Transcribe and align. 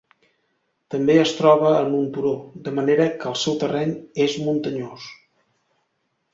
També 0.93 1.17
es 1.23 1.33
troba 1.41 1.73
en 1.81 1.93
un 1.97 2.07
turó, 2.17 2.33
de 2.69 2.75
manera 2.79 3.07
que 3.21 3.29
el 3.35 3.37
seu 3.45 3.61
terreny 3.67 3.95
és 4.29 4.37
muntanyós. 4.49 5.09